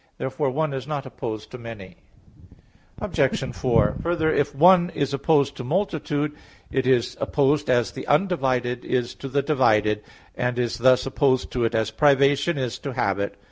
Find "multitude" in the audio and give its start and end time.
5.63-6.31